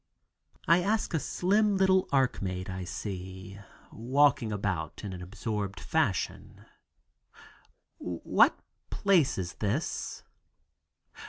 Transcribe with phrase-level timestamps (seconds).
[0.67, 3.59] I ask a slim little Arc maid I see
[3.91, 6.65] walking about in absorbed fashion,
[7.99, 8.57] "What
[8.89, 10.23] place is this?"